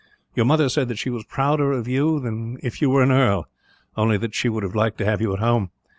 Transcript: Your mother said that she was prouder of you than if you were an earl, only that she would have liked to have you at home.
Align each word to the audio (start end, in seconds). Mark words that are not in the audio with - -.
Your 0.33 0.47
mother 0.47 0.67
said 0.67 0.87
that 0.87 0.97
she 0.97 1.11
was 1.11 1.23
prouder 1.25 1.71
of 1.73 1.87
you 1.87 2.19
than 2.19 2.57
if 2.63 2.81
you 2.81 2.89
were 2.89 3.03
an 3.03 3.11
earl, 3.11 3.47
only 3.95 4.17
that 4.17 4.33
she 4.33 4.49
would 4.49 4.63
have 4.63 4.73
liked 4.73 4.97
to 4.97 5.05
have 5.05 5.21
you 5.21 5.31
at 5.31 5.39
home. 5.39 5.69